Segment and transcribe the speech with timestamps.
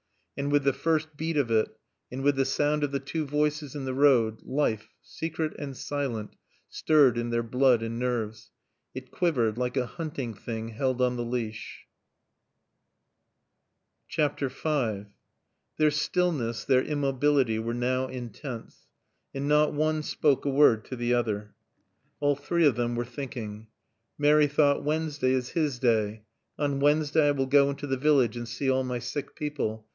[0.35, 1.77] And with the first beat of it,
[2.11, 6.35] and with the sound of the two voices in the road, life, secret and silent,
[6.67, 8.49] stirred in their blood and nerves.
[8.95, 11.85] It quivered like a hunting thing held on the leash.
[14.17, 14.27] V
[15.77, 18.87] Their stillness, their immobility were now intense.
[19.35, 21.53] And not one spoke a word to the other.
[22.19, 23.67] All three of them were thinking.
[24.17, 26.23] Mary thought, "Wednesday is his day.
[26.57, 29.85] On Wednesday I will go into the village and see all my sick people.